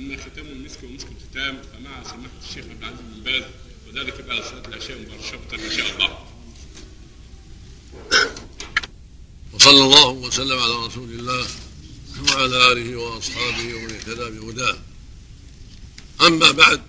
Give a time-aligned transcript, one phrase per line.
[0.00, 3.42] اما ختام المسك ومسك الختام فمع سماحة الشيخ عبد العزيز بن باز
[3.88, 6.26] وذلك بعد صلاة العشاء مباشرة إن شاء الله.
[9.52, 11.46] وصلى الله وسلم على رسول الله
[12.28, 14.78] وعلى آله وأصحابه ومن اهتدى بهداه
[16.20, 16.82] أما بعد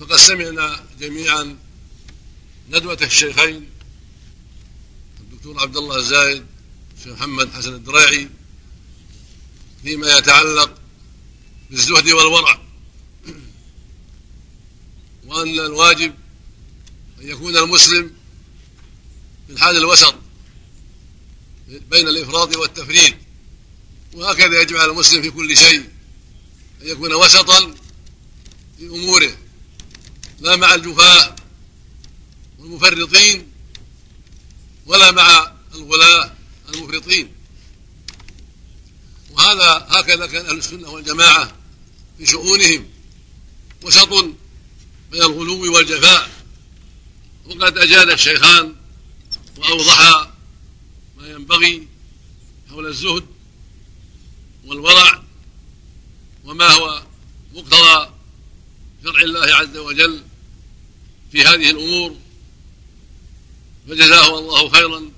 [0.00, 1.56] فقد سمعنا جميعا
[2.70, 3.68] ندوة الشيخين
[5.20, 6.46] الدكتور عبد الله الزايد
[6.96, 8.28] الشيخ محمد حسن الدراعي
[9.82, 10.81] فيما يتعلق
[11.72, 12.60] بالزهد والورع.
[15.26, 16.14] وأن الواجب
[17.20, 18.14] أن يكون المسلم
[19.46, 20.14] في الحال الوسط
[21.68, 23.14] بين الإفراط والتفريط.
[24.14, 25.80] وهكذا يجب على المسلم في كل شيء
[26.82, 27.74] أن يكون وسطا
[28.78, 29.36] في أموره
[30.40, 31.36] لا مع الجفاة
[32.58, 33.48] والمفرطين
[34.86, 36.34] ولا مع الغلاة
[36.68, 37.32] المفرطين.
[39.30, 41.61] وهذا هكذا كان أهل السنة والجماعة.
[42.18, 42.88] في شؤونهم
[43.82, 44.08] وسط
[45.10, 46.30] بين الغلو والجفاء.
[47.46, 48.76] وقد أجاد الشيخان
[49.56, 50.34] وأوضحا
[51.16, 51.88] ما ينبغي
[52.70, 53.26] حول الزهد
[54.64, 55.22] والورع
[56.44, 57.02] وما هو
[57.54, 58.10] مقتضى
[59.04, 60.22] شرع الله عز وجل
[61.32, 62.16] في هذه الأمور.
[63.88, 65.10] فجزاه الله خيرا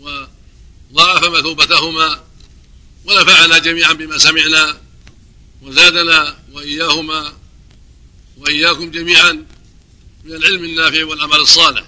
[0.00, 2.24] وضاعف مثوبتهما
[3.04, 4.85] ونفعنا جميعا بما سمعنا.
[5.66, 7.36] وزادنا وإياهما
[8.36, 9.32] وإياكم جميعا
[10.24, 11.86] من العلم النافع والعمل الصالح.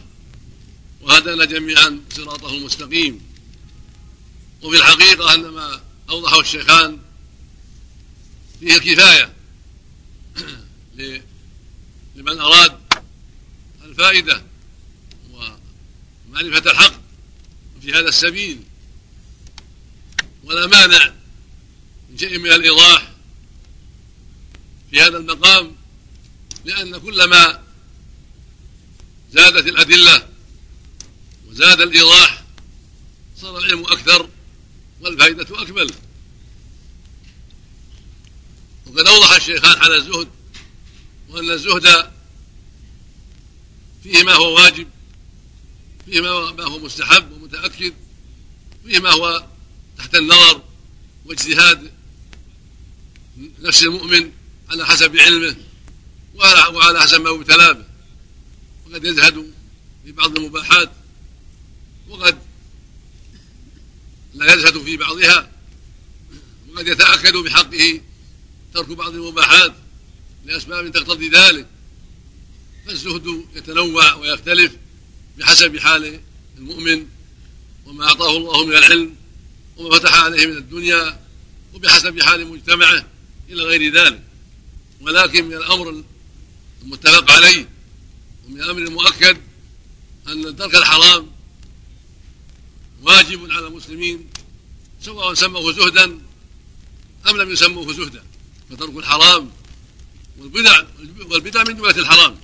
[1.01, 3.21] وهدانا جميعا صراطه المستقيم.
[4.63, 6.99] وفي الحقيقة أن ما أوضحه الشيخان
[8.61, 9.33] فيه الكفاية
[12.17, 12.79] لمن أراد
[13.85, 14.43] الفائدة
[15.31, 17.01] ومعرفة الحق
[17.83, 18.61] في هذا السبيل.
[20.45, 21.13] ولا مانع
[22.11, 23.08] من شيء من الإيضاح
[24.91, 25.77] في هذا المقام
[26.65, 27.63] لأن كلما
[29.33, 30.29] زادت الأدلة
[31.49, 32.45] وزاد الإيضاح
[33.37, 34.29] صار العلم أكثر
[35.01, 35.91] والفائدة أكمل.
[38.87, 40.29] وقد أوضح الشيخان على الزهد
[41.29, 42.11] وأن الزهد
[44.03, 44.89] فيه ما هو واجب
[46.07, 47.95] فيه ما هو مستحب ومتأكد
[48.87, 49.47] فيه ما هو
[49.99, 50.63] تحت النظر
[51.27, 51.93] واجتهاد
[53.59, 54.33] نفس المؤمن
[54.71, 55.57] على حسب علمه
[56.35, 57.85] وعلى حسب ما ابتلى به
[58.87, 59.53] وقد يزهد
[60.05, 60.91] في بعض المباحات.
[62.09, 62.39] وقد
[64.35, 65.51] لا يزهد في بعضها.
[66.69, 68.01] وقد يتأكد بحقه
[68.75, 69.75] ترك بعض المباحات
[70.45, 71.67] لأسباب تقتضي ذلك.
[72.87, 74.73] فالزهد يتنوع ويختلف
[75.39, 76.21] بحسب حال
[76.59, 77.07] المؤمن
[77.87, 79.17] وما أعطاه الله من العلم
[79.77, 81.21] وما فتح عليه من الدنيا
[81.75, 83.07] وبحسب حال مجتمعه
[83.49, 84.28] إلى غير ذلك.
[85.01, 86.05] ولكن من الأمر
[86.83, 87.69] المتفق عليه
[88.47, 89.39] ومن الأمر المؤكد
[90.29, 91.31] أن ترك الحرام
[93.03, 94.29] واجب على المسلمين
[95.03, 96.05] سواء سموه زهدا
[97.29, 98.23] أم لم يسموه زهدا.
[98.71, 99.51] فترك الحرام
[100.39, 100.83] والبدع
[101.31, 102.37] والبدع من جملة الحرام.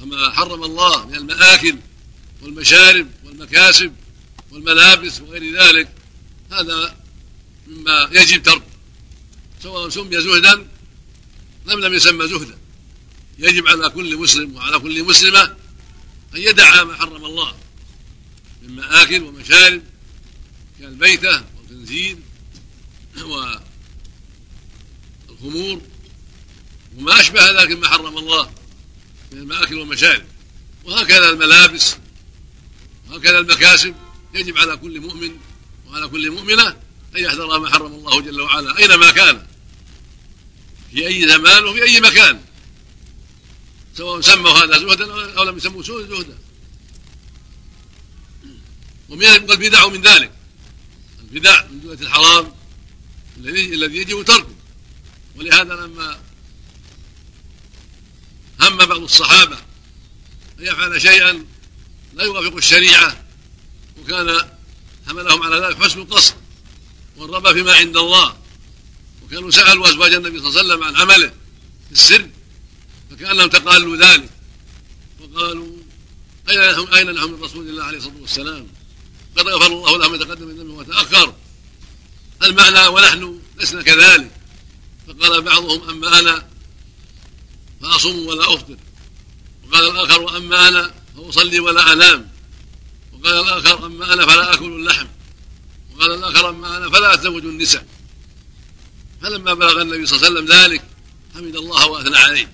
[0.00, 1.78] فما حرم الله من المآكل
[2.42, 3.94] والمشارب والمكاسب
[4.50, 5.88] والملابس وغير ذلك
[6.50, 6.96] هذا
[7.66, 8.66] مما يجب تركه
[9.62, 10.66] سواء سمي زهدا
[11.66, 12.58] لم لم يسمى زهدا.
[13.38, 15.42] يجب على كل مسلم وعلى كل مسلمة
[16.34, 17.56] أن يدع ما حرم الله
[18.62, 19.82] من مآكل ومشارب
[20.80, 22.16] كالبيتة والخنزير
[25.28, 25.80] والخمور
[26.96, 28.50] وما أشبه ذلك مما حرم الله
[29.32, 30.24] من المآكل والمشارب.
[30.84, 31.96] وهكذا الملابس
[33.10, 33.94] وهكذا المكاسب.
[34.34, 35.36] يجب على كل مؤمن
[35.86, 36.68] وعلى كل مؤمنة
[37.16, 39.46] أن يحذر ما حرم الله جل وعلا أينما كان.
[40.94, 42.40] في أي زمان وفي أي مكان.
[43.96, 46.38] سواء سموا هذا زهدا أو لم يسموه زهدا.
[49.08, 50.32] ومن البدع من ذلك.
[51.20, 52.54] البدع من جملة الحرام
[53.36, 54.54] الذي الذي يجب تركه.
[55.36, 56.20] ولهذا لما
[58.60, 59.58] هم بعض الصحابة
[60.58, 61.46] أن يفعل شيئا
[62.14, 63.24] لا يوافق الشريعة
[63.98, 64.48] وكان
[65.06, 66.34] حملهم على ذلك حسن القصد.
[67.16, 68.43] والرغبة فيما عند الله.
[69.24, 71.28] وكانوا سألوا أزواج النبي صلى الله عليه وسلم عن عمله
[71.86, 72.28] في السر
[73.10, 74.30] فكأنهم تقالوا ذلك.
[75.20, 75.76] وقالوا
[76.50, 78.66] أين لهم أين لهم من رسول الله عليه الصلاة والسلام؟
[79.36, 81.34] قد غفر الله له ما تقدم من ذنبه وتأخر
[82.42, 84.30] المعنى ونحن لسنا كذلك؟
[85.08, 86.48] فقال بعضهم أما أنا؟
[87.82, 88.76] فأصوم ولا أفطر.
[89.64, 92.30] وقال الآخر وأما أنا؟ فأصلي ولا أنام.
[93.12, 95.06] وقال الآخر أما أنا؟ فلا أكل اللحم.
[95.94, 97.86] وقال الآخر أما أنا؟ فلا أتزوج النساء.
[99.24, 100.82] فلما بلغ النبي صلى الله عليه وسلم ذلك
[101.34, 102.52] حمد الله وأثنى عليه.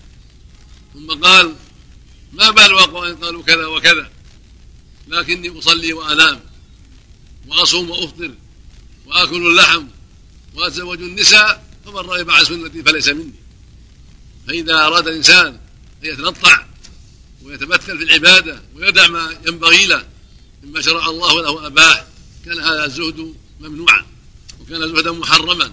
[0.95, 1.55] ثم قال
[2.33, 4.11] ما بال اقوام قالوا كذا وكذا
[5.09, 6.41] لكني أصلي وأنام
[7.49, 8.35] وأصوم وأفطر
[9.07, 9.85] وآكل اللحم
[10.55, 13.33] وأتزوج النساء فمن رغب عن سنتي فليس مني.
[14.49, 15.61] فإذا أراد الإنسان أن
[16.03, 16.67] يتنطع
[17.43, 20.09] ويتمثل في العبادة ويدع ما ينبغي له
[20.63, 22.07] مما شرع الله له أباه
[22.45, 24.07] كان هذا الزهد ممنوعا
[24.61, 25.73] وكان زهدا محرما.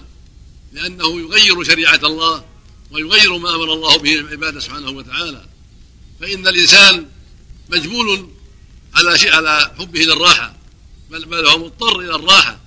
[0.72, 2.44] لأنه يغير شريعة الله
[2.90, 5.44] ويغير ما أمر الله به العباد سبحانه وتعالى.
[6.20, 7.08] فإن الإنسان
[7.70, 8.30] مجبول
[8.94, 10.56] على شيء على حبه للراحة
[11.10, 12.60] بل بل هو مضطر إلى الراحة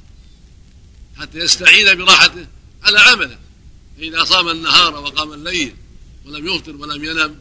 [1.19, 2.47] حتى يستعين براحته
[2.83, 3.39] على عمله.
[3.97, 5.75] فإذا صام النهار وقام الليل
[6.25, 7.39] ولم يفطر ولم ينم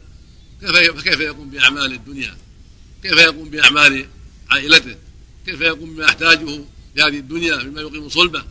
[0.61, 2.37] كيف فكيف يقوم بأعمال الدنيا؟
[3.03, 4.05] كيف يقوم بأعمال
[4.49, 4.95] عائلته؟
[5.45, 6.45] كيف يقوم بما يحتاجه
[6.95, 8.43] في هذه الدنيا مما يقيم صلبه؟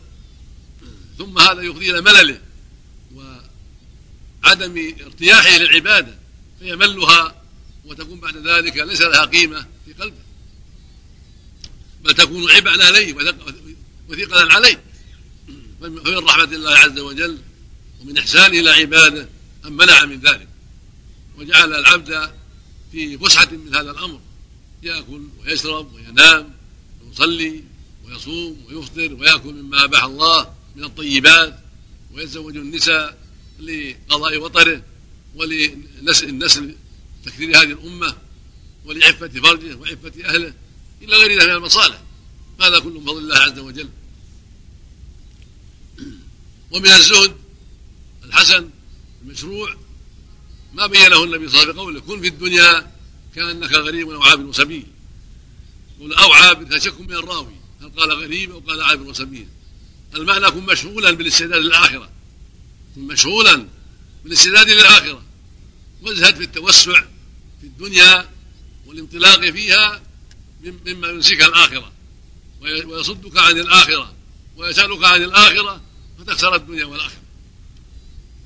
[1.17, 2.41] ثم هذا يفضي إلى ملله
[4.43, 6.17] وعدم ارتياحه للعبادة
[6.59, 7.41] فيملها
[7.85, 10.17] وتكون بعد ذلك ليس لها قيمة في قلبه.
[12.03, 13.13] بل تكون عبئا عليه
[14.09, 14.83] وثقلا عليه.
[15.81, 17.37] فمن رحمة الله عز وجل
[18.01, 19.29] ومن إحسانه إلى عباده
[19.65, 20.47] أن منع من ذلك.
[21.37, 22.31] وجعل العبد
[22.91, 24.19] في فسحة من هذا الأمر.
[24.83, 26.55] يأكل ويشرب وينام
[27.03, 27.63] ويصلي
[28.05, 30.50] ويصوم ويفطر ويأكل مما أباح الله.
[30.75, 31.59] من الطيبات
[32.13, 33.17] ويتزوج النساء
[33.59, 34.83] لقضاء وطره
[35.35, 36.75] ولنسل النسل
[37.25, 38.17] تكثير هذه الأمة
[38.85, 40.53] ولعفة فرجه وعفة أهله
[41.01, 42.01] إلى غير ذلك من المصالح.
[42.61, 43.89] هذا كله من فضل الله عز وجل.
[46.71, 47.35] ومن الزهد
[48.23, 48.69] الحسن
[49.21, 49.75] المشروع
[50.73, 52.91] ما بينه النبي صلى الله عليه وسلم كن في الدنيا
[53.35, 54.87] كأنك غريب أو عابر سبيل
[56.01, 59.47] أو عابر شك من الراوي؟ هل قال غريب أو قال عابر سبيل
[60.15, 62.09] المعنى كن مشغولا بالاستعداد للآخرة.
[62.95, 63.67] كن مشغولا
[64.23, 65.23] بالاستعداد للآخرة.
[66.01, 67.01] وازهد في التوسع
[67.61, 68.29] في الدنيا
[68.85, 70.01] والانطلاق فيها
[70.63, 71.91] مما ينسيك الآخرة.
[72.61, 74.13] ويصدك عن الآخرة.
[74.57, 75.81] ويسألك عن الآخرة
[76.19, 77.21] فتخسر الدنيا والآخرة.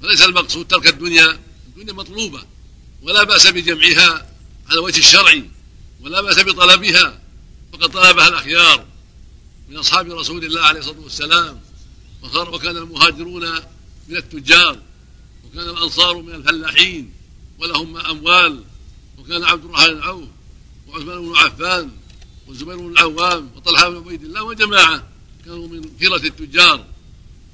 [0.02, 1.40] فليس المقصود ترك الدنيا.
[1.68, 2.46] الدنيا مطلوبة.
[3.02, 4.32] ولا بأس بجمعها
[4.70, 5.44] على وجه الشرعي.
[6.02, 7.22] ولا بأس بطلبها.
[7.74, 8.86] فقد طلبها الأخيار.
[9.70, 11.62] من أصحاب رسول الله عليه الصلاة والسلام.
[12.24, 13.52] وكان المهاجرون
[14.10, 14.80] من التجار
[15.46, 17.14] وكان الأنصار من الفلاحين
[17.60, 18.64] ولهم أموال.
[19.18, 20.28] وكان عبد الرحمن عوف
[20.88, 21.92] وعثمان بن عفان
[22.48, 25.08] والزبير بن العوام وطلحة بن عبيد الله وجماعة
[25.46, 26.86] كانوا من كرة التجار.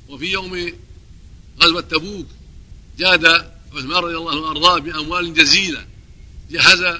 [0.09, 0.73] وفي يوم
[1.61, 2.27] غزوة تبوك
[2.97, 3.25] جاد
[3.73, 5.85] عثمان رضي الله عنه وأرضاه بأموال جزيلة.
[6.51, 6.99] جهز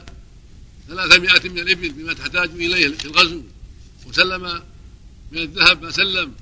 [0.88, 3.42] ثلاثمائة من الإبل بما تحتاج إليه في الغزو
[4.08, 4.64] وسلم
[5.32, 6.34] من الذهب ما سلم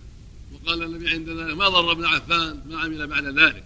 [0.54, 3.64] وقال النبي عند ذلك ما ضر ابن عفان ما عمل بعد ذلك.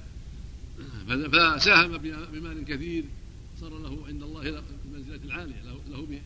[1.08, 1.98] فساهم
[2.34, 3.06] بمال كثير
[3.62, 5.62] صار له عند الله المنزلة العالية
[5.92, 6.22] له به.